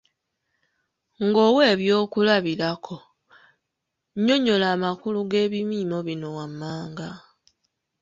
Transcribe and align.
Ng’owa 1.25 1.61
ebyokulabirako, 1.73 2.95
nnyonnyola 4.15 4.65
amakulu 4.75 5.19
g’ebimiimo 5.31 5.97
bino 6.07 6.27
wammanga. 6.37 7.09